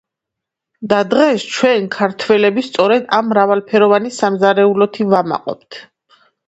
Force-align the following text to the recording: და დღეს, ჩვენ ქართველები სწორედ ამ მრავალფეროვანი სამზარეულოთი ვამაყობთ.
და 0.93 1.01
დღეს, 1.11 1.45
ჩვენ 1.57 1.85
ქართველები 1.97 2.65
სწორედ 2.71 3.15
ამ 3.19 3.31
მრავალფეროვანი 3.35 4.17
სამზარეულოთი 4.21 5.11
ვამაყობთ. 5.15 5.85